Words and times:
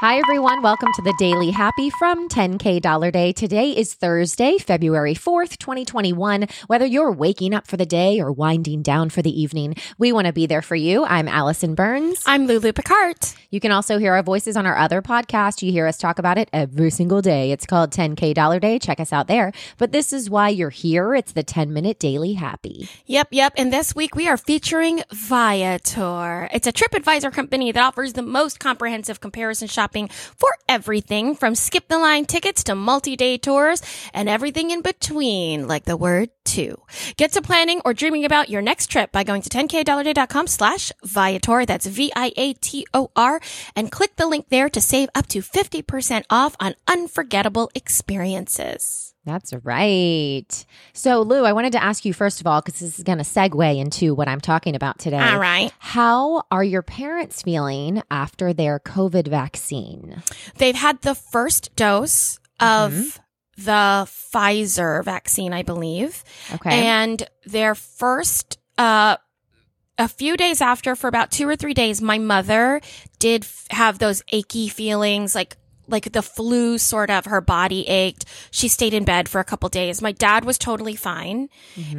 Hi, 0.00 0.20
everyone. 0.20 0.62
Welcome 0.62 0.92
to 0.94 1.02
the 1.02 1.12
Daily 1.18 1.50
Happy 1.50 1.90
from 1.90 2.28
10K 2.28 2.80
Dollar 2.80 3.10
Day. 3.10 3.32
Today 3.32 3.72
is 3.72 3.94
Thursday, 3.94 4.56
February 4.56 5.14
4th, 5.14 5.58
2021. 5.58 6.46
Whether 6.68 6.86
you're 6.86 7.10
waking 7.10 7.52
up 7.52 7.66
for 7.66 7.76
the 7.76 7.84
day 7.84 8.20
or 8.20 8.30
winding 8.30 8.82
down 8.82 9.10
for 9.10 9.22
the 9.22 9.42
evening, 9.42 9.74
we 9.98 10.12
want 10.12 10.28
to 10.28 10.32
be 10.32 10.46
there 10.46 10.62
for 10.62 10.76
you. 10.76 11.04
I'm 11.04 11.26
Allison 11.26 11.74
Burns. 11.74 12.22
I'm 12.26 12.46
Lulu 12.46 12.72
Picard. 12.74 13.16
You 13.50 13.58
can 13.58 13.72
also 13.72 13.98
hear 13.98 14.14
our 14.14 14.22
voices 14.22 14.56
on 14.56 14.66
our 14.66 14.76
other 14.76 15.02
podcast. 15.02 15.62
You 15.62 15.72
hear 15.72 15.88
us 15.88 15.98
talk 15.98 16.20
about 16.20 16.38
it 16.38 16.48
every 16.52 16.90
single 16.90 17.20
day. 17.20 17.50
It's 17.50 17.66
called 17.66 17.90
10K 17.90 18.34
Dollar 18.34 18.60
Day. 18.60 18.78
Check 18.78 19.00
us 19.00 19.12
out 19.12 19.26
there. 19.26 19.50
But 19.78 19.90
this 19.90 20.12
is 20.12 20.30
why 20.30 20.50
you're 20.50 20.70
here. 20.70 21.12
It's 21.12 21.32
the 21.32 21.42
10 21.42 21.72
minute 21.72 21.98
Daily 21.98 22.34
Happy. 22.34 22.88
Yep, 23.06 23.28
yep. 23.32 23.52
And 23.56 23.72
this 23.72 23.96
week 23.96 24.14
we 24.14 24.28
are 24.28 24.36
featuring 24.36 25.02
Viator. 25.12 26.48
It's 26.52 26.68
a 26.68 26.72
TripAdvisor 26.72 27.32
company 27.32 27.72
that 27.72 27.82
offers 27.82 28.12
the 28.12 28.22
most 28.22 28.60
comprehensive 28.60 29.20
comparison 29.20 29.66
shopping 29.66 29.87
for 29.96 30.50
everything 30.68 31.34
from 31.34 31.54
skip 31.54 31.88
the 31.88 31.98
line 31.98 32.26
tickets 32.26 32.62
to 32.64 32.74
multi-day 32.74 33.38
tours 33.38 33.82
and 34.12 34.28
everything 34.28 34.70
in 34.70 34.82
between, 34.82 35.66
like 35.66 35.84
the 35.84 35.96
word 35.96 36.28
two. 36.44 36.80
Get 37.16 37.32
to 37.32 37.42
planning 37.42 37.80
or 37.84 37.94
dreaming 37.94 38.24
about 38.24 38.48
your 38.48 38.62
next 38.62 38.86
trip 38.88 39.12
by 39.12 39.24
going 39.24 39.42
to 39.42 39.48
10kdollarday.com 39.48 40.46
slash 40.46 40.92
Viator. 41.04 41.66
That's 41.66 41.86
V-I-A-T-O-R 41.86 43.40
and 43.74 43.92
click 43.92 44.16
the 44.16 44.26
link 44.26 44.48
there 44.48 44.68
to 44.70 44.80
save 44.80 45.08
up 45.14 45.26
to 45.28 45.40
50% 45.40 46.24
off 46.30 46.56
on 46.60 46.74
unforgettable 46.86 47.70
experiences. 47.74 49.07
That's 49.28 49.52
right. 49.62 50.66
So, 50.92 51.20
Lou, 51.20 51.44
I 51.44 51.52
wanted 51.52 51.72
to 51.72 51.82
ask 51.82 52.04
you 52.04 52.12
first 52.12 52.40
of 52.40 52.46
all, 52.46 52.60
because 52.60 52.80
this 52.80 52.98
is 52.98 53.04
going 53.04 53.18
to 53.18 53.24
segue 53.24 53.78
into 53.78 54.14
what 54.14 54.26
I'm 54.26 54.40
talking 54.40 54.74
about 54.74 54.98
today. 54.98 55.18
All 55.18 55.38
right. 55.38 55.70
How 55.78 56.44
are 56.50 56.64
your 56.64 56.82
parents 56.82 57.42
feeling 57.42 58.02
after 58.10 58.52
their 58.52 58.80
COVID 58.80 59.28
vaccine? 59.28 60.22
They've 60.56 60.74
had 60.74 61.02
the 61.02 61.14
first 61.14 61.76
dose 61.76 62.40
of 62.58 63.20
the 63.56 64.08
Pfizer 64.32 65.04
vaccine, 65.04 65.52
I 65.52 65.62
believe. 65.62 66.24
Okay. 66.54 66.86
And 66.86 67.28
their 67.44 67.74
first, 67.74 68.58
uh, 68.78 69.16
a 69.98 70.08
few 70.08 70.36
days 70.36 70.60
after, 70.60 70.94
for 70.94 71.08
about 71.08 71.32
two 71.32 71.48
or 71.48 71.56
three 71.56 71.74
days, 71.74 72.00
my 72.00 72.18
mother 72.18 72.80
did 73.18 73.42
f- 73.42 73.66
have 73.70 73.98
those 73.98 74.22
achy 74.28 74.68
feelings, 74.68 75.34
like 75.34 75.56
like 75.88 76.12
the 76.12 76.22
flu 76.22 76.78
sort 76.78 77.10
of 77.10 77.24
her 77.24 77.40
body 77.40 77.86
ached 77.88 78.24
she 78.50 78.68
stayed 78.68 78.94
in 78.94 79.04
bed 79.04 79.28
for 79.28 79.40
a 79.40 79.44
couple 79.44 79.68
days 79.68 80.00
my 80.02 80.12
dad 80.12 80.44
was 80.44 80.58
totally 80.58 80.94
fine 80.94 81.48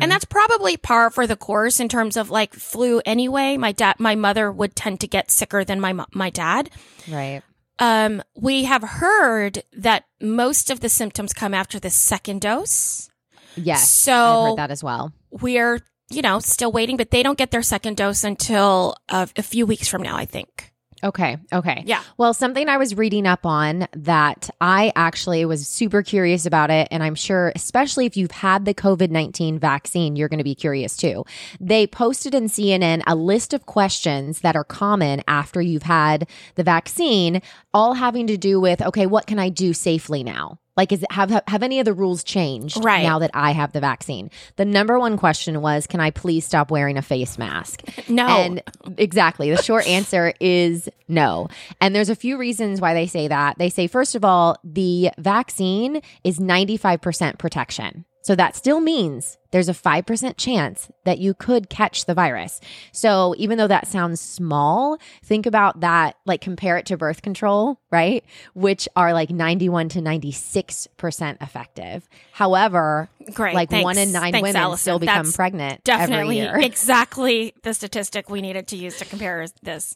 and 0.01 0.11
that's 0.11 0.25
probably 0.25 0.77
par 0.77 1.09
for 1.09 1.25
the 1.27 1.35
course 1.35 1.79
in 1.79 1.89
terms 1.89 2.15
of 2.15 2.29
like 2.29 2.53
flu 2.53 3.01
anyway 3.05 3.57
my 3.57 3.71
dad 3.71 3.95
my 3.99 4.15
mother 4.15 4.51
would 4.51 4.75
tend 4.75 4.99
to 4.99 5.07
get 5.07 5.31
sicker 5.31 5.63
than 5.63 5.79
my 5.79 5.93
my 6.13 6.29
dad 6.29 6.69
right. 7.11 7.41
um, 7.79 8.21
we 8.35 8.65
have 8.65 8.83
heard 8.83 9.63
that 9.73 10.05
most 10.21 10.69
of 10.69 10.79
the 10.81 10.89
symptoms 10.89 11.33
come 11.33 11.53
after 11.53 11.79
the 11.79 11.89
second 11.89 12.41
dose. 12.41 13.09
Yes. 13.55 13.89
So- 13.89 14.55
that 14.57 14.71
as 14.71 14.83
well. 14.83 15.13
We're, 15.31 15.79
you 16.09 16.21
know, 16.21 16.39
still 16.39 16.71
waiting, 16.71 16.97
but 16.97 17.11
they 17.11 17.23
don't 17.23 17.37
get 17.37 17.51
their 17.51 17.61
second 17.61 17.97
dose 17.97 18.23
until 18.23 18.95
uh, 19.09 19.27
a 19.37 19.43
few 19.43 19.65
weeks 19.65 19.87
from 19.87 20.01
now, 20.01 20.17
I 20.17 20.25
think. 20.25 20.73
Okay. 21.03 21.37
Okay. 21.53 21.83
Yeah. 21.85 22.03
Well, 22.17 22.33
something 22.33 22.67
I 22.67 22.77
was 22.77 22.95
reading 22.95 23.25
up 23.25 23.45
on 23.45 23.87
that 23.93 24.49
I 24.59 24.91
actually 24.95 25.45
was 25.45 25.67
super 25.67 26.03
curious 26.03 26.45
about 26.45 26.71
it. 26.71 26.87
And 26.91 27.03
I'm 27.03 27.15
sure, 27.15 27.51
especially 27.55 28.05
if 28.05 28.17
you've 28.17 28.31
had 28.31 28.65
the 28.65 28.73
COVID 28.73 29.09
19 29.09 29.59
vaccine, 29.59 30.15
you're 30.15 30.29
going 30.29 30.39
to 30.39 30.43
be 30.43 30.55
curious 30.55 30.97
too. 30.97 31.25
They 31.59 31.87
posted 31.87 32.35
in 32.35 32.45
CNN 32.45 33.03
a 33.07 33.15
list 33.15 33.53
of 33.53 33.65
questions 33.65 34.41
that 34.41 34.55
are 34.55 34.63
common 34.63 35.23
after 35.27 35.61
you've 35.61 35.83
had 35.83 36.27
the 36.55 36.63
vaccine, 36.63 37.41
all 37.73 37.93
having 37.93 38.27
to 38.27 38.37
do 38.37 38.59
with, 38.59 38.81
okay, 38.81 39.05
what 39.05 39.27
can 39.27 39.39
I 39.39 39.49
do 39.49 39.73
safely 39.73 40.23
now? 40.23 40.59
Like, 40.79 40.93
is 40.93 41.03
it, 41.03 41.11
have 41.11 41.29
have 41.45 41.61
any 41.61 41.79
of 41.79 41.85
the 41.85 41.93
rules 41.93 42.23
changed 42.23 42.81
Right. 42.81 43.03
now 43.03 43.19
that 43.19 43.31
I 43.33 43.51
have 43.51 43.73
the 43.73 43.81
vaccine? 43.81 44.31
The 44.55 44.63
number 44.63 44.97
one 44.97 45.17
question 45.17 45.59
was, 45.61 45.85
"Can 45.87 45.99
I 45.99 46.09
please 46.09 46.45
stop 46.45 46.71
wearing 46.71 46.97
a 46.97 47.01
face 47.01 47.37
mask?" 47.37 47.83
No. 48.07 48.27
And 48.27 48.63
exactly. 48.97 49.49
The 49.51 49.61
short 49.61 49.85
answer 49.87 50.33
is 50.39 50.87
no. 51.09 51.49
And 51.81 51.93
there's 51.93 52.09
a 52.09 52.15
few 52.15 52.37
reasons 52.37 52.79
why 52.79 52.93
they 52.93 53.07
say 53.07 53.27
that. 53.27 53.57
They 53.57 53.69
say, 53.69 53.87
first 53.87 54.15
of 54.15 54.23
all, 54.23 54.57
the 54.63 55.11
vaccine 55.17 56.01
is 56.23 56.39
95% 56.39 57.37
protection. 57.39 58.05
So 58.21 58.35
that 58.35 58.55
still 58.55 58.79
means 58.81 59.37
there's 59.51 59.69
a 59.69 59.73
5% 59.73 60.37
chance 60.37 60.91
that 61.05 61.19
you 61.19 61.33
could 61.33 61.69
catch 61.69 62.05
the 62.05 62.13
virus. 62.13 62.59
So 62.91 63.33
even 63.37 63.57
though 63.57 63.67
that 63.67 63.87
sounds 63.87 64.19
small, 64.19 64.97
think 65.23 65.45
about 65.45 65.79
that, 65.79 66.17
like 66.25 66.41
compare 66.41 66.77
it 66.77 66.85
to 66.87 66.97
birth 66.97 67.21
control, 67.21 67.79
right? 67.91 68.23
Which 68.53 68.87
are 68.95 69.13
like 69.13 69.29
91 69.29 69.89
to 69.89 69.99
96% 69.99 71.41
effective. 71.41 72.07
However, 72.33 73.09
Great. 73.33 73.55
like 73.55 73.69
thanks. 73.69 73.83
one 73.85 73.97
in 73.97 74.11
nine 74.11 74.33
Thanks, 74.33 74.47
women 74.47 74.61
Allison. 74.61 74.81
still 74.81 74.99
become 74.99 75.25
That's 75.25 75.35
pregnant 75.35 75.83
Definitely 75.83 76.41
every 76.41 76.59
year. 76.61 76.67
exactly 76.67 77.53
the 77.63 77.73
statistic 77.73 78.29
we 78.29 78.41
needed 78.41 78.67
to 78.67 78.75
use 78.75 78.97
to 78.99 79.05
compare 79.05 79.47
this. 79.63 79.95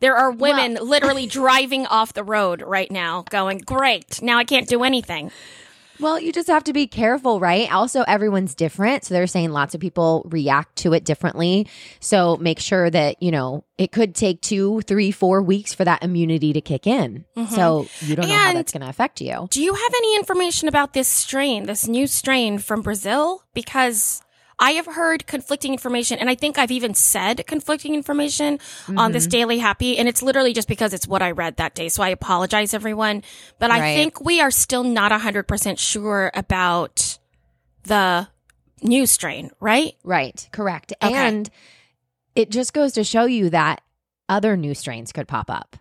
There 0.00 0.16
are 0.16 0.32
women 0.32 0.78
literally 0.80 1.26
driving 1.26 1.86
off 1.86 2.12
the 2.12 2.24
road 2.24 2.60
right 2.60 2.90
now 2.90 3.22
going, 3.30 3.58
great, 3.58 4.20
now 4.20 4.36
I 4.36 4.44
can't 4.44 4.68
do 4.68 4.82
anything. 4.82 5.30
Well, 6.02 6.20
you 6.20 6.32
just 6.32 6.48
have 6.48 6.64
to 6.64 6.72
be 6.72 6.86
careful, 6.86 7.40
right? 7.40 7.72
Also, 7.72 8.02
everyone's 8.02 8.54
different. 8.54 9.04
So 9.04 9.14
they're 9.14 9.26
saying 9.26 9.52
lots 9.52 9.74
of 9.74 9.80
people 9.80 10.26
react 10.28 10.76
to 10.76 10.92
it 10.92 11.04
differently. 11.04 11.68
So 12.00 12.36
make 12.38 12.58
sure 12.58 12.90
that, 12.90 13.22
you 13.22 13.30
know, 13.30 13.64
it 13.78 13.92
could 13.92 14.14
take 14.14 14.40
two, 14.40 14.80
three, 14.82 15.10
four 15.10 15.42
weeks 15.42 15.72
for 15.72 15.84
that 15.84 16.02
immunity 16.02 16.52
to 16.52 16.60
kick 16.60 16.86
in. 16.86 17.24
Mm-hmm. 17.36 17.54
So 17.54 17.86
you 18.00 18.16
don't 18.16 18.28
know 18.28 18.34
how 18.34 18.52
that's 18.52 18.72
going 18.72 18.82
to 18.82 18.88
affect 18.88 19.20
you. 19.20 19.46
Do 19.50 19.62
you 19.62 19.74
have 19.74 19.94
any 19.96 20.16
information 20.16 20.68
about 20.68 20.92
this 20.92 21.08
strain, 21.08 21.66
this 21.66 21.86
new 21.86 22.06
strain 22.06 22.58
from 22.58 22.82
Brazil? 22.82 23.42
Because 23.54 24.22
I 24.58 24.72
have 24.72 24.86
heard 24.86 25.26
conflicting 25.26 25.72
information, 25.72 26.18
and 26.18 26.28
I 26.28 26.34
think 26.34 26.58
I've 26.58 26.70
even 26.70 26.94
said 26.94 27.46
conflicting 27.46 27.94
information 27.94 28.58
on 28.96 29.12
this 29.12 29.24
mm-hmm. 29.24 29.30
Daily 29.30 29.58
Happy, 29.58 29.98
and 29.98 30.08
it's 30.08 30.22
literally 30.22 30.52
just 30.52 30.68
because 30.68 30.92
it's 30.92 31.06
what 31.06 31.22
I 31.22 31.32
read 31.32 31.56
that 31.56 31.74
day. 31.74 31.88
So 31.88 32.02
I 32.02 32.10
apologize, 32.10 32.74
everyone. 32.74 33.22
But 33.58 33.70
I 33.70 33.94
think 33.94 34.24
we 34.24 34.40
are 34.40 34.50
still 34.50 34.84
not 34.84 35.12
100% 35.12 35.78
sure 35.78 36.30
about 36.34 37.18
the 37.84 38.28
new 38.82 39.06
strain, 39.06 39.50
right? 39.60 39.94
Right. 40.04 40.48
Correct. 40.52 40.92
Okay. 41.02 41.14
And 41.14 41.50
it 42.34 42.50
just 42.50 42.72
goes 42.72 42.92
to 42.92 43.04
show 43.04 43.24
you 43.24 43.50
that 43.50 43.82
other 44.28 44.56
new 44.56 44.74
strains 44.74 45.12
could 45.12 45.28
pop 45.28 45.50
up, 45.50 45.76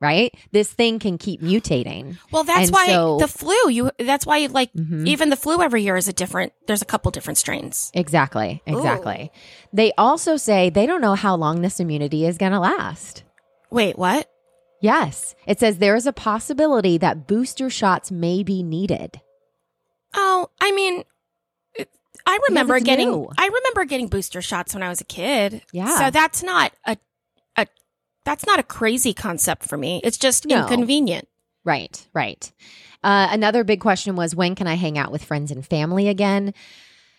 right? 0.00 0.34
This 0.52 0.72
thing 0.72 0.98
can 0.98 1.18
keep 1.18 1.42
mutating. 1.42 2.16
Well, 2.32 2.44
that's 2.44 2.68
And 2.68 2.70
why 2.70 2.86
so- 2.86 3.18
the 3.18 3.28
flu, 3.28 3.54
you, 3.70 3.90
that's 3.98 4.24
why 4.26 4.46
like 4.46 4.72
Mhm. 4.72 5.06
even 5.06 5.28
the 5.30 5.36
flu 5.36 5.60
every 5.62 5.82
year 5.82 5.96
is 5.96 6.08
a 6.08 6.12
different, 6.12 6.52
there's 6.66 6.82
a 6.82 6.86
couple 6.86 7.10
different 7.10 7.38
strains. 7.38 7.90
Exactly. 7.94 8.62
Exactly. 8.66 9.30
They 9.72 9.92
also 9.98 10.36
say 10.36 10.70
they 10.70 10.86
don't 10.86 11.00
know 11.02 11.14
how 11.14 11.34
long 11.36 11.60
this 11.62 11.80
immunity 11.80 12.24
is 12.26 12.38
going 12.38 12.52
to 12.52 12.58
last. 12.60 13.24
Wait, 13.70 13.98
what? 13.98 14.30
Yes. 14.80 15.34
It 15.46 15.60
says 15.60 15.76
there 15.78 15.94
is 15.96 16.06
a 16.06 16.12
possibility 16.12 16.96
that 16.98 17.26
booster 17.26 17.68
shots 17.68 18.10
may 18.10 18.42
be 18.42 18.62
needed. 18.62 19.20
Oh, 20.14 20.48
I 20.60 20.72
mean, 20.72 21.04
I 22.26 22.38
remember 22.48 22.80
getting 22.80 23.10
new. 23.10 23.28
I 23.38 23.46
remember 23.46 23.84
getting 23.84 24.08
booster 24.08 24.40
shots 24.42 24.72
when 24.74 24.82
I 24.82 24.88
was 24.88 25.00
a 25.00 25.04
kid. 25.04 25.62
Yeah. 25.72 25.98
So 25.98 26.10
that's 26.10 26.42
not 26.42 26.72
a 26.86 26.96
that's 28.24 28.46
not 28.46 28.58
a 28.58 28.62
crazy 28.62 29.12
concept 29.14 29.64
for 29.64 29.76
me. 29.76 30.00
It's 30.04 30.18
just 30.18 30.46
No. 30.46 30.60
inconvenient. 30.62 31.26
Right, 31.64 32.06
right. 32.14 32.50
Uh, 33.02 33.28
another 33.30 33.64
big 33.64 33.80
question 33.80 34.16
was 34.16 34.34
when 34.34 34.54
can 34.54 34.66
I 34.66 34.74
hang 34.74 34.98
out 34.98 35.12
with 35.12 35.24
friends 35.24 35.50
and 35.50 35.64
family 35.66 36.08
again? 36.08 36.54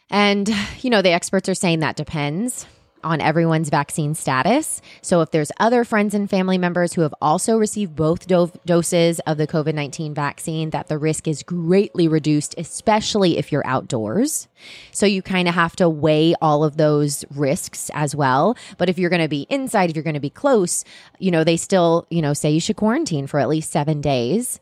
And, 0.09 0.49
you 0.81 0.89
know, 0.89 1.01
the 1.01 1.11
experts 1.11 1.47
are 1.49 1.55
saying 1.55 1.79
that 1.79 1.95
depends 1.95 2.65
on 3.03 3.21
everyone's 3.21 3.69
vaccine 3.69 4.15
status. 4.15 4.81
So 5.01 5.21
if 5.21 5.31
there's 5.31 5.51
other 5.59 5.83
friends 5.83 6.13
and 6.13 6.29
family 6.29 6.57
members 6.57 6.93
who 6.93 7.01
have 7.01 7.13
also 7.21 7.57
received 7.57 7.95
both 7.95 8.27
do- 8.27 8.51
doses 8.65 9.19
of 9.21 9.37
the 9.37 9.47
COVID 9.47 9.73
19 9.73 10.13
vaccine, 10.13 10.69
that 10.71 10.87
the 10.87 10.97
risk 10.97 11.27
is 11.27 11.43
greatly 11.43 12.07
reduced, 12.07 12.55
especially 12.57 13.37
if 13.37 13.51
you're 13.51 13.65
outdoors. 13.65 14.47
So 14.91 15.05
you 15.05 15.21
kind 15.21 15.47
of 15.47 15.55
have 15.55 15.75
to 15.77 15.89
weigh 15.89 16.35
all 16.41 16.63
of 16.63 16.77
those 16.77 17.25
risks 17.29 17.89
as 17.93 18.15
well. 18.15 18.55
But 18.77 18.89
if 18.89 18.97
you're 18.97 19.09
going 19.09 19.21
to 19.21 19.27
be 19.27 19.47
inside, 19.49 19.89
if 19.89 19.95
you're 19.95 20.03
going 20.03 20.13
to 20.13 20.19
be 20.19 20.29
close, 20.29 20.83
you 21.19 21.31
know, 21.31 21.43
they 21.43 21.57
still, 21.57 22.07
you 22.09 22.21
know, 22.21 22.33
say 22.33 22.51
you 22.51 22.59
should 22.59 22.75
quarantine 22.75 23.27
for 23.27 23.39
at 23.39 23.49
least 23.49 23.71
seven 23.71 24.01
days 24.01 24.59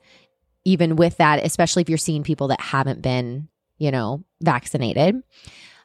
even 0.65 0.95
with 0.95 1.17
that, 1.17 1.43
especially 1.43 1.81
if 1.81 1.89
you're 1.89 1.97
seeing 1.97 2.23
people 2.23 2.49
that 2.49 2.61
haven't 2.61 3.01
been, 3.01 3.47
you 3.77 3.91
know, 3.91 4.23
vaccinated. 4.41 5.23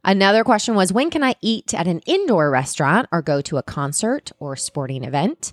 Another 0.04 0.44
question 0.44 0.74
was 0.74 0.92
when 0.92 1.10
can 1.10 1.22
I 1.22 1.34
eat 1.40 1.74
at 1.74 1.86
an 1.86 2.00
indoor 2.00 2.50
restaurant 2.50 3.08
or 3.10 3.22
go 3.22 3.40
to 3.42 3.56
a 3.56 3.62
concert 3.62 4.32
or 4.38 4.56
sporting 4.56 5.04
event? 5.04 5.52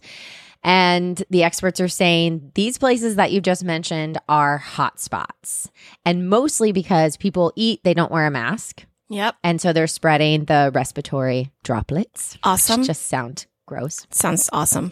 And 0.63 1.24
the 1.30 1.44
experts 1.44 1.80
are 1.80 1.88
saying 1.88 2.51
these 2.53 2.77
places 2.77 3.15
that 3.15 3.31
you've 3.31 3.44
just 3.44 3.63
mentioned 3.63 4.19
are 4.30 4.57
hot 4.59 5.00
spots. 5.00 5.71
And 6.06 6.30
mostly 6.30 6.71
because 6.71 7.18
people 7.18 7.51
eat, 7.56 7.81
they 7.83 7.94
don't 7.94 8.12
wear 8.12 8.27
a 8.27 8.31
mask. 8.31 8.86
Yep. 9.09 9.36
And 9.44 9.59
so 9.59 9.74
they're 9.74 9.88
spreading 9.88 10.45
the 10.45 10.71
respiratory 10.74 11.51
droplets. 11.63 12.38
Awesome. 12.44 12.83
Just 12.83 13.07
sound 13.07 13.45
gross. 13.65 14.06
Sounds 14.12 14.50
awesome. 14.54 14.92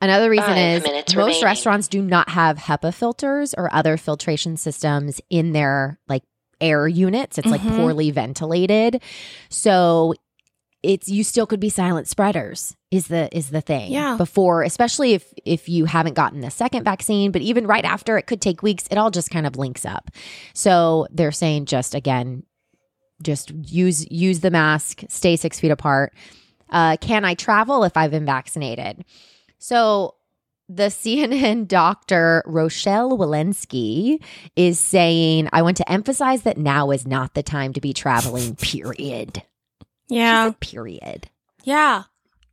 Another 0.00 0.30
reason 0.30 0.46
Five 0.46 0.84
is 0.84 0.84
most 0.84 1.14
remaining. 1.16 1.44
restaurants 1.44 1.88
do 1.88 2.00
not 2.00 2.28
have 2.28 2.56
HEPA 2.56 2.94
filters 2.94 3.52
or 3.54 3.72
other 3.74 3.96
filtration 3.96 4.56
systems 4.56 5.20
in 5.28 5.52
their 5.52 5.98
like 6.08 6.22
air 6.60 6.88
units. 6.88 7.38
It's 7.38 7.46
like 7.48 7.60
Mhm. 7.60 7.76
poorly 7.76 8.10
ventilated. 8.10 9.00
So 9.48 10.14
it's 10.82 11.08
you 11.08 11.24
still 11.24 11.46
could 11.46 11.58
be 11.60 11.68
silent 11.68 12.06
spreaders 12.06 12.76
is 12.92 13.08
the 13.08 13.28
is 13.36 13.50
the 13.50 13.60
thing. 13.60 13.90
Yeah. 13.90 14.16
Before 14.16 14.62
especially 14.62 15.12
if 15.12 15.32
if 15.44 15.68
you 15.68 15.86
haven't 15.86 16.14
gotten 16.14 16.40
the 16.40 16.50
second 16.50 16.84
vaccine, 16.84 17.32
but 17.32 17.42
even 17.42 17.66
right 17.66 17.84
after 17.84 18.16
it 18.16 18.26
could 18.28 18.40
take 18.40 18.62
weeks, 18.62 18.86
it 18.90 18.96
all 18.96 19.10
just 19.10 19.30
kind 19.30 19.46
of 19.46 19.56
links 19.56 19.84
up. 19.84 20.10
So 20.54 21.06
they're 21.10 21.32
saying 21.32 21.66
just 21.66 21.94
again 21.94 22.44
just 23.22 23.50
use 23.50 24.06
use 24.10 24.40
the 24.40 24.50
mask, 24.52 25.02
stay 25.08 25.34
6 25.34 25.58
feet 25.58 25.72
apart. 25.72 26.14
Uh, 26.70 26.96
can 27.00 27.24
I 27.24 27.34
travel 27.34 27.82
if 27.82 27.96
I've 27.96 28.12
been 28.12 28.24
vaccinated? 28.26 29.04
So 29.58 30.14
the 30.68 30.84
CNN 30.84 31.66
doctor 31.66 32.42
Rochelle 32.46 33.16
Walensky 33.16 34.22
is 34.56 34.78
saying, 34.78 35.48
I 35.52 35.62
want 35.62 35.78
to 35.78 35.90
emphasize 35.90 36.42
that 36.42 36.58
now 36.58 36.90
is 36.90 37.06
not 37.06 37.34
the 37.34 37.42
time 37.42 37.72
to 37.72 37.80
be 37.80 37.92
traveling, 37.92 38.54
period. 38.60 39.42
Yeah. 40.08 40.52
period. 40.60 41.28
Yeah. 41.64 42.04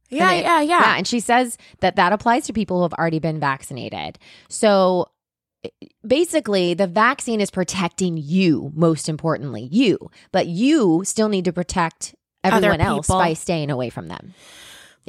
Yeah, 0.10 0.32
it- 0.34 0.44
yeah, 0.44 0.62
yeah. 0.62 0.98
And 0.98 1.08
she 1.08 1.20
says 1.20 1.58
that 1.80 1.96
that 1.98 2.14
applies 2.14 2.46
to 2.48 2.54
people 2.54 2.78
who 2.78 2.84
have 2.84 2.94
already 2.94 3.20
been 3.20 3.40
vaccinated. 3.40 4.20
So 4.50 5.10
eh, 5.64 5.70
basically, 6.06 6.74
the 6.74 6.88
vaccine 6.88 7.42
is 7.42 7.50
protecting 7.52 8.16
you, 8.18 8.72
most 8.76 9.10
importantly, 9.10 9.68
you, 9.72 9.98
but 10.32 10.48
you 10.48 11.02
still 11.06 11.28
need 11.28 11.46
to 11.46 11.54
protect 11.54 12.16
everyone 12.44 12.82
else 12.82 13.08
by 13.08 13.34
staying 13.34 13.72
away 13.72 13.90
from 13.90 14.08
them. 14.08 14.34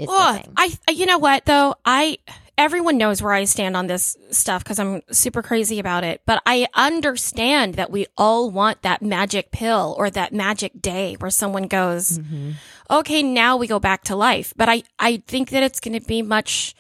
Oh. 0.09 0.41
I, 0.56 0.76
you 0.91 1.06
know 1.06 1.19
what 1.19 1.44
though? 1.44 1.75
I, 1.85 2.19
everyone 2.58 2.97
knows 2.99 3.20
where 3.23 3.32
I 3.32 3.44
stand 3.44 3.76
on 3.76 3.87
this 3.87 4.17
stuff 4.31 4.64
because 4.64 4.79
I'm 4.79 5.03
super 5.11 5.43
crazy 5.43 5.79
about 5.79 6.05
it. 6.05 6.23
But 6.26 6.43
I 6.47 6.67
understand 6.75 7.75
that 7.75 7.91
we 7.91 8.06
all 8.17 8.50
want 8.50 8.82
that 8.82 9.03
magic 9.03 9.50
pill 9.50 9.94
or 9.99 10.08
that 10.11 10.32
magic 10.32 10.81
day 10.81 11.17
where 11.19 11.31
someone 11.31 11.64
goes, 11.64 12.19
Mhm. 12.19 12.55
okay, 12.91 13.23
now 13.23 13.56
we 13.56 13.67
go 13.67 13.79
back 13.79 14.05
to 14.05 14.17
life. 14.17 14.55
But 14.56 14.69
I, 14.69 14.82
I 14.99 15.23
think 15.26 15.50
that 15.50 15.62
it's 15.62 15.81
going 15.81 16.00
to 16.00 16.06
be 16.06 16.23
much 16.23 16.75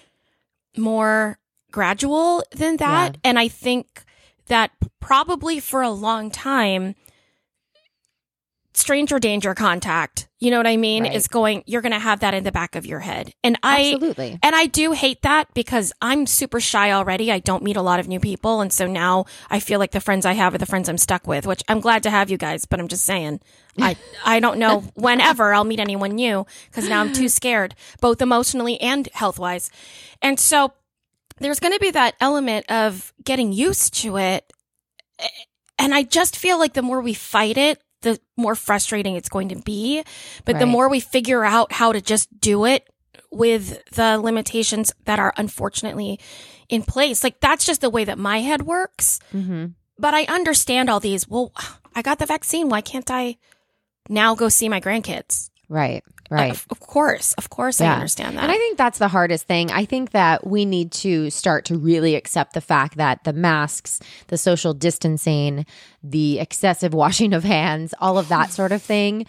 more 0.76 1.38
gradual 1.72 2.42
than 2.52 2.76
that. 2.78 3.14
Yeah. 3.14 3.20
And 3.24 3.38
I 3.38 3.48
think 3.48 4.02
that 4.46 4.70
probably 5.00 5.60
for 5.60 5.82
a 5.82 5.90
long 5.90 6.30
time, 6.30 6.94
stranger 8.76 9.18
danger 9.18 9.54
contact, 9.54 10.28
you 10.38 10.50
know 10.50 10.58
what 10.58 10.66
I 10.66 10.76
mean, 10.76 11.04
Right. 11.04 11.14
is 11.14 11.28
going, 11.28 11.64
you're 11.66 11.80
going 11.80 11.92
to 11.92 11.98
have 11.98 12.20
that 12.20 12.34
in 12.34 12.44
the 12.44 12.52
back 12.52 12.76
of 12.76 12.84
your 12.84 13.00
head. 13.00 13.32
And 13.42 13.58
I, 13.62 13.92
Absolutely. 13.94 14.38
and 14.42 14.54
I 14.54 14.66
do 14.66 14.92
hate 14.92 15.22
that 15.22 15.52
because 15.54 15.92
I'm 16.02 16.26
super 16.26 16.60
shy 16.60 16.92
already. 16.92 17.32
I 17.32 17.38
don't 17.38 17.62
meet 17.62 17.76
a 17.76 17.82
lot 17.82 18.00
of 18.00 18.06
new 18.06 18.20
people. 18.20 18.60
And 18.60 18.70
so 18.72 18.86
now 18.86 19.24
I 19.48 19.60
feel 19.60 19.78
like 19.78 19.92
the 19.92 20.00
friends 20.00 20.26
I 20.26 20.34
have 20.34 20.54
are 20.54 20.58
the 20.58 20.66
friends 20.66 20.88
I'm 20.90 20.98
stuck 20.98 21.26
with, 21.26 21.46
which 21.46 21.62
I'm 21.68 21.80
glad 21.80 22.02
to 22.02 22.10
have 22.10 22.30
you 22.30 22.36
guys, 22.36 22.66
but 22.66 22.78
I'm 22.78 22.88
just 22.88 23.04
saying, 23.06 23.40
I, 23.80 23.96
I 24.24 24.40
don't 24.40 24.58
know 24.58 24.80
whenever 24.94 25.54
I'll 25.54 25.64
meet 25.64 25.80
anyone 25.80 26.14
new 26.14 26.46
because 26.70 26.88
now 26.88 27.00
I'm 27.00 27.12
too 27.12 27.28
scared, 27.30 27.74
both 28.00 28.20
emotionally 28.20 28.78
and 28.80 29.08
health 29.14 29.38
wise. 29.38 29.70
And 30.20 30.38
so 30.38 30.72
there's 31.38 31.60
going 31.60 31.72
to 31.74 31.80
be 31.80 31.90
that 31.92 32.14
element 32.20 32.70
of 32.70 33.12
getting 33.24 33.52
used 33.52 33.94
to 34.02 34.18
it. 34.18 34.52
And 35.78 35.94
I 35.94 36.02
just 36.02 36.36
feel 36.36 36.58
like 36.58 36.72
the 36.74 36.82
more 36.82 37.00
we 37.00 37.14
fight 37.14 37.56
it, 37.58 37.80
the 38.06 38.20
more 38.36 38.54
frustrating 38.54 39.16
it's 39.16 39.28
going 39.28 39.48
to 39.50 39.56
be. 39.56 40.02
But 40.44 40.58
the 40.60 40.66
more 40.72 40.88
we 40.88 41.00
figure 41.00 41.44
out 41.44 41.72
how 41.72 41.92
to 41.92 42.00
just 42.00 42.28
do 42.40 42.64
it 42.64 42.88
with 43.30 43.82
the 43.90 44.18
limitations 44.18 44.92
that 45.04 45.18
are 45.18 45.34
unfortunately 45.36 46.18
in 46.68 46.82
place, 46.82 47.24
like 47.24 47.40
that's 47.40 47.66
just 47.66 47.80
the 47.80 47.90
way 47.90 48.04
that 48.04 48.18
my 48.18 48.40
head 48.40 48.62
works. 48.62 49.18
hmm 49.32 49.66
But 49.98 50.14
I 50.14 50.24
understand 50.24 50.88
all 50.88 51.00
these. 51.00 51.28
Well, 51.28 51.52
I 51.94 52.02
got 52.02 52.18
the 52.18 52.26
vaccine. 52.26 52.68
Why 52.68 52.80
can't 52.80 53.10
I 53.10 53.36
now 54.08 54.34
go 54.34 54.48
see 54.48 54.68
my 54.68 54.80
grandkids? 54.80 55.50
Right. 55.68 56.04
Uh, 56.06 56.12
Right. 56.34 56.50
Of, 56.50 56.66
of 56.70 56.80
course. 56.80 57.34
Of 57.34 57.50
course 57.50 57.80
I 57.80 57.86
understand 57.86 58.36
that. 58.36 58.42
And 58.42 58.52
I 58.52 58.56
think 58.56 58.76
that's 58.76 58.98
the 58.98 59.08
hardest 59.08 59.46
thing. 59.46 59.70
I 59.70 59.84
think 59.84 60.10
that 60.10 60.44
we 60.44 60.64
need 60.64 60.90
to 60.92 61.30
start 61.30 61.64
to 61.66 61.78
really 61.78 62.16
accept 62.16 62.52
the 62.54 62.60
fact 62.60 62.96
that 62.96 63.22
the 63.24 63.32
masks, 63.32 64.00
the 64.26 64.36
social 64.36 64.74
distancing, 64.74 65.66
the 66.02 66.40
excessive 66.40 66.94
washing 67.02 67.32
of 67.32 67.44
hands, 67.44 67.94
all 68.00 68.18
of 68.18 68.28
that 68.28 68.50
sort 68.50 68.72
of 68.72 68.82
thing 68.82 69.26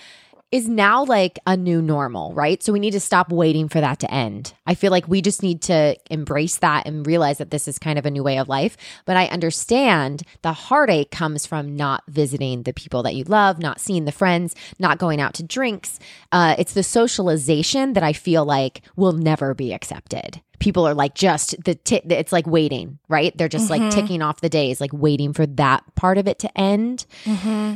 is 0.52 0.70
now 0.70 1.04
like 1.04 1.40
a 1.46 1.58
new 1.58 1.82
normal, 1.82 2.34
right? 2.34 2.64
So 2.64 2.72
we 2.72 2.80
need 2.80 2.92
to 2.92 3.02
stop 3.02 3.32
waiting 3.32 3.68
for 3.68 3.82
that 3.82 4.00
to 4.00 4.12
end. 4.12 4.54
I 4.66 4.76
feel 4.76 4.92
like 4.92 5.08
we 5.08 5.22
just 5.22 5.44
need 5.44 5.62
to 5.64 5.98
embrace 6.10 6.58
that 6.60 6.88
and 6.88 7.06
realize 7.06 7.38
that 7.40 7.52
this 7.52 7.68
is 7.68 7.78
kind 7.78 8.00
of 8.00 8.06
a 8.06 8.12
new 8.12 8.24
way 8.24 8.38
of 8.38 8.48
life. 8.48 8.78
But 9.06 9.18
I 9.18 9.26
understand 9.26 10.24
the 10.44 10.54
heartache 10.54 11.12
comes 11.12 11.46
from 11.46 11.76
not 11.76 12.04
visiting 12.08 12.64
the 12.64 12.72
people 12.72 13.04
that 13.04 13.16
you 13.16 13.26
love, 13.26 13.60
not 13.60 13.82
seeing 13.82 14.06
the 14.06 14.12
friends, 14.14 14.56
not 14.80 15.00
going 15.00 15.20
out 15.20 15.34
to 15.36 15.44
drinks. 15.44 16.00
Uh, 16.32 16.56
it's 16.58 16.74
the 16.74 16.84
socialization 16.84 17.92
that 17.94 18.04
I 18.04 18.14
feel 18.14 18.46
like 18.46 18.82
will 18.96 19.14
never 19.14 19.54
be 19.54 19.74
accepted. 19.74 20.42
People 20.60 20.88
are 20.88 20.94
like 20.96 21.14
just 21.14 21.62
the 21.66 21.76
t- 21.76 22.02
it's 22.10 22.32
like 22.32 22.48
waiting, 22.48 23.00
right? 23.10 23.38
They're 23.38 23.50
just 23.50 23.70
like 23.70 23.92
ticking 23.92 24.22
off 24.22 24.42
the 24.42 24.50
days, 24.50 24.82
like 24.82 24.92
waiting 24.94 25.34
for 25.34 25.46
that 25.46 25.84
part 25.96 26.18
of 26.18 26.28
it 26.28 26.40
to 26.40 26.58
end. 26.58 27.06
hmm 27.26 27.76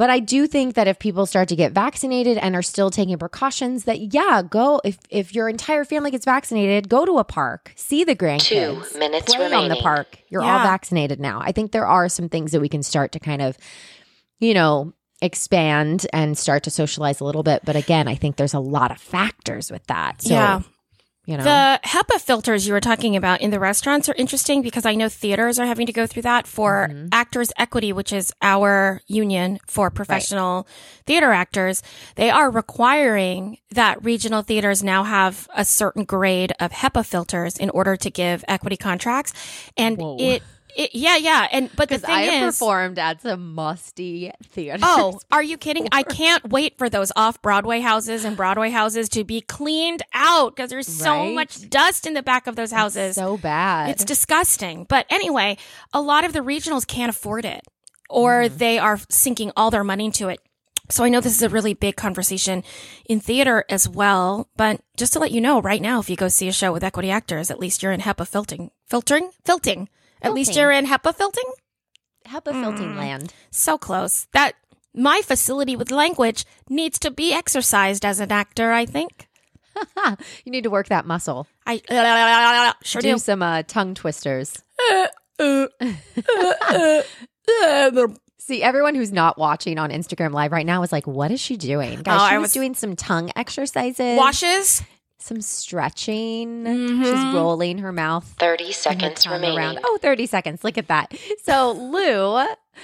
But 0.00 0.08
I 0.08 0.18
do 0.18 0.46
think 0.46 0.76
that 0.76 0.88
if 0.88 0.98
people 0.98 1.26
start 1.26 1.50
to 1.50 1.56
get 1.56 1.72
vaccinated 1.72 2.38
and 2.38 2.56
are 2.56 2.62
still 2.62 2.88
taking 2.88 3.18
precautions, 3.18 3.84
that 3.84 4.14
yeah, 4.14 4.40
go 4.40 4.80
if 4.82 4.96
if 5.10 5.34
your 5.34 5.46
entire 5.46 5.84
family 5.84 6.10
gets 6.10 6.24
vaccinated, 6.24 6.88
go 6.88 7.04
to 7.04 7.18
a 7.18 7.24
park, 7.24 7.74
see 7.76 8.02
the 8.04 8.16
grandkids, 8.16 8.92
Two 8.92 8.98
minutes 8.98 9.34
play 9.34 9.52
on 9.52 9.68
the 9.68 9.76
park. 9.76 10.18
You're 10.30 10.40
all 10.40 10.60
vaccinated 10.60 11.20
now. 11.20 11.42
I 11.42 11.52
think 11.52 11.72
there 11.72 11.86
are 11.86 12.08
some 12.08 12.30
things 12.30 12.52
that 12.52 12.62
we 12.62 12.68
can 12.70 12.82
start 12.82 13.12
to 13.12 13.20
kind 13.20 13.42
of, 13.42 13.58
you 14.38 14.54
know, 14.54 14.94
expand 15.20 16.06
and 16.14 16.38
start 16.38 16.62
to 16.62 16.70
socialize 16.70 17.20
a 17.20 17.24
little 17.24 17.42
bit. 17.42 17.60
But 17.66 17.76
again, 17.76 18.08
I 18.08 18.14
think 18.14 18.36
there's 18.36 18.54
a 18.54 18.58
lot 18.58 18.90
of 18.90 18.96
factors 18.96 19.70
with 19.70 19.86
that. 19.88 20.22
So, 20.22 20.30
yeah. 20.32 20.62
You 21.30 21.36
know, 21.36 21.44
The 21.44 21.80
HEPA 21.84 22.20
filters 22.20 22.66
you 22.66 22.72
were 22.72 22.80
talking 22.80 23.14
about 23.14 23.40
in 23.40 23.50
the 23.50 23.60
restaurants 23.60 24.08
are 24.08 24.14
interesting 24.16 24.62
because 24.62 24.84
I 24.84 24.94
know 24.96 25.08
theaters 25.08 25.58
are 25.60 25.66
having 25.66 25.86
to 25.86 25.92
go 25.92 26.06
through 26.06 26.22
that 26.22 26.46
for 26.46 26.88
Mm-hmm. 26.90 27.08
Actors 27.12 27.52
Equity, 27.56 27.92
which 27.92 28.12
is 28.12 28.32
our 28.42 29.00
union 29.06 29.58
for 29.66 29.90
professional 29.90 30.66
theater 31.06 31.30
actors. 31.30 31.82
They 32.16 32.30
are 32.30 32.50
requiring 32.50 33.58
that 33.70 34.02
regional 34.04 34.42
theaters 34.42 34.82
now 34.82 35.04
have 35.04 35.46
a 35.54 35.64
certain 35.64 36.04
grade 36.04 36.52
of 36.58 36.72
HEPA 36.72 37.06
filters 37.06 37.56
in 37.56 37.70
order 37.70 37.96
to 37.96 38.10
give 38.10 38.44
equity 38.48 38.76
contracts. 38.76 39.32
And 39.76 39.98
Whoa. 39.98 40.16
it, 40.18 40.42
it, 40.76 40.90
yeah, 40.94 41.16
yeah. 41.16 41.48
And, 41.52 41.70
but 41.76 41.88
the 41.88 41.98
thing 41.98 42.14
I 42.14 42.22
is, 42.22 42.56
performed 42.58 42.98
at 42.98 43.22
some 43.22 43.54
musty 43.54 44.30
theaters. 44.44 44.80
Oh, 44.84 45.20
are 45.32 45.42
you 45.42 45.56
kidding? 45.56 45.88
I 45.92 46.02
can't 46.02 46.48
wait 46.50 46.76
for 46.78 46.88
those 46.88 47.12
off 47.16 47.40
Broadway 47.42 47.80
houses 47.80 48.24
and 48.24 48.36
Broadway 48.36 48.70
houses 48.70 49.08
to 49.10 49.24
be 49.24 49.40
cleaned 49.40 50.02
out 50.14 50.54
because 50.56 50.70
there's 50.70 50.86
so 50.88 51.10
Right? 51.12 51.34
much 51.34 51.68
dust 51.70 52.06
in 52.06 52.14
the 52.14 52.22
back 52.22 52.46
of 52.46 52.56
those 52.56 52.72
houses. 52.72 53.14
so 53.16 53.36
bad. 53.36 53.90
It's 53.90 54.04
disgusting. 54.04 54.84
But 54.88 55.06
anyway, 55.10 55.56
a 55.92 56.00
lot 56.00 56.24
of 56.24 56.32
the 56.32 56.40
regionals 56.40 56.86
can't 56.86 57.10
afford 57.10 57.44
it 57.44 57.62
or 58.08 58.42
Mm-hmm. 58.44 58.56
they 58.58 58.78
are 58.78 58.98
sinking 59.08 59.52
all 59.56 59.70
their 59.70 59.84
money 59.84 60.06
into 60.06 60.28
it. 60.28 60.40
So 60.88 61.04
I 61.04 61.08
know 61.08 61.20
this 61.20 61.36
is 61.36 61.42
a 61.42 61.48
really 61.48 61.72
big 61.74 61.94
conversation 61.94 62.64
in 63.06 63.20
theater 63.20 63.64
as 63.68 63.88
well. 63.88 64.48
But 64.56 64.80
just 64.96 65.12
to 65.12 65.20
let 65.20 65.30
you 65.30 65.40
know, 65.40 65.60
right 65.62 65.80
now, 65.80 66.00
if 66.00 66.10
you 66.10 66.16
go 66.16 66.26
see 66.26 66.48
a 66.48 66.52
show 66.52 66.72
with 66.72 66.82
equity 66.82 67.12
actors, 67.12 67.48
at 67.48 67.60
least 67.60 67.80
you're 67.80 67.92
in 67.92 68.00
HEPA 68.00 68.26
filtering, 68.26 68.72
filtering, 68.88 69.30
filting. 69.46 69.86
At 70.22 70.34
least 70.34 70.54
you're 70.56 70.70
in 70.70 70.86
HEPA 70.86 71.16
filting. 71.16 71.50
HEPA 72.26 72.52
filting 72.52 72.94
Mm. 72.94 72.96
land. 72.98 73.34
So 73.50 73.78
close. 73.78 74.26
That 74.32 74.54
my 74.94 75.20
facility 75.24 75.76
with 75.76 75.90
language 75.90 76.44
needs 76.68 76.98
to 77.00 77.10
be 77.10 77.32
exercised 77.32 78.04
as 78.04 78.20
an 78.20 78.30
actor, 78.32 78.72
I 78.72 78.86
think. 78.86 79.28
you 80.44 80.52
need 80.52 80.64
to 80.64 80.70
work 80.70 80.88
that 80.88 81.06
muscle. 81.06 81.46
I 81.66 81.80
sure 82.82 83.00
do 83.00 83.12
do. 83.12 83.18
some 83.18 83.42
uh, 83.42 83.62
tongue 83.62 83.94
twisters. 83.94 84.62
See, 88.38 88.62
everyone 88.62 88.94
who's 88.94 89.12
not 89.12 89.38
watching 89.38 89.78
on 89.78 89.90
Instagram 89.90 90.32
Live 90.32 90.50
right 90.50 90.66
now 90.66 90.82
is 90.82 90.90
like, 90.92 91.06
what 91.06 91.30
is 91.30 91.40
she 91.40 91.56
doing? 91.56 92.02
Guys, 92.02 92.20
Oh, 92.20 92.28
she 92.28 92.34
I 92.34 92.38
was, 92.38 92.46
was- 92.46 92.52
doing 92.52 92.74
some 92.74 92.96
tongue 92.96 93.30
exercises, 93.36 94.16
Washes. 94.18 94.82
Some 95.22 95.40
stretching. 95.40 96.64
Mhm. 96.64 97.04
She's 97.04 97.34
rolling 97.34 97.78
her 97.78 97.92
mouth. 97.92 98.24
30 98.38 98.72
seconds 98.72 99.26
remaining. 99.26 99.58
around. 99.58 99.80
Oh, 99.84 99.98
30 100.00 100.26
seconds. 100.26 100.64
Look 100.64 100.78
at 100.78 100.88
that. 100.88 101.12
So, 101.44 101.72
Lou, 101.72 102.34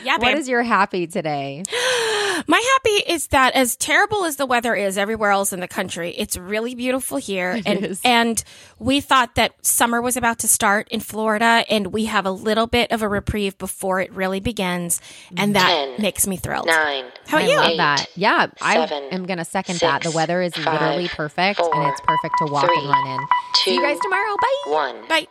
Yeah, 0.05 0.15
what 0.19 0.21
babe. 0.23 0.37
is 0.39 0.49
your 0.49 0.63
happy 0.63 1.07
today? 1.07 1.63
My 2.47 2.61
happy 2.75 3.13
is 3.13 3.29
that 3.29 3.55
as 3.55 3.77
terrible 3.77 4.25
as 4.25 4.37
the 4.37 4.47
weather 4.47 4.75
is 4.75 4.99
everywhere 4.99 5.31
else 5.31 5.53
in 5.53 5.61
the 5.61 5.69
country, 5.69 6.11
it's 6.17 6.37
really 6.37 6.75
beautiful 6.75 7.17
here. 7.19 7.61
and 7.67 7.85
is. 7.87 8.01
and 8.05 8.43
we 8.79 9.01
thought 9.01 9.35
that 9.37 9.55
summer 9.65 10.01
was 10.03 10.17
about 10.17 10.39
to 10.41 10.49
start 10.49 10.89
in 10.91 11.01
Florida 11.01 11.65
and 11.69 11.89
we 11.89 12.07
have 12.07 12.27
a 12.27 12.31
little 12.31 12.67
bit 12.67 12.93
of 12.93 13.03
a 13.03 13.09
reprieve 13.09 13.57
before 13.59 14.01
it 14.01 14.13
really 14.13 14.41
begins. 14.41 15.01
And 15.37 15.55
that 15.57 15.69
Ten, 15.69 16.03
makes 16.03 16.27
me 16.27 16.37
thrilled. 16.37 16.67
Nine. 16.67 17.07
How 17.27 17.39
about 17.39 17.49
I 17.49 17.53
you? 17.53 17.57
love 17.57 17.71
Eight, 17.71 17.77
that. 17.79 18.07
Yeah, 18.15 18.47
seven, 18.59 19.05
I 19.11 19.15
am 19.15 19.27
going 19.27 19.39
to 19.39 19.45
second 19.45 19.79
that. 19.81 20.03
The 20.03 20.11
weather 20.11 20.43
is 20.43 20.55
five, 20.55 20.81
literally 20.81 21.09
perfect 21.09 21.61
and 21.61 21.89
it's 21.89 22.01
perfect 22.03 22.35
to 22.39 22.47
walk 22.53 22.67
three, 22.67 22.77
and 22.79 22.89
run 22.89 23.07
in. 23.21 23.27
See 23.65 23.75
you 23.75 23.83
guys 23.83 23.99
tomorrow. 24.01 24.37
Bye. 24.41 24.73
One. 24.73 25.09
Bye. 25.09 25.27